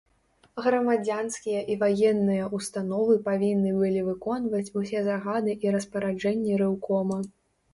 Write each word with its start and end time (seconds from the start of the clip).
Грамадзянскія 0.67 1.59
і 1.73 1.75
ваенныя 1.83 2.47
ўстановы 2.59 3.17
павінны 3.29 3.75
былі 3.83 4.01
выконваць 4.09 4.65
усе 4.83 5.05
загады 5.09 5.57
і 5.67 5.75
распараджэнні 5.77 6.59
рэўкома. 6.65 7.25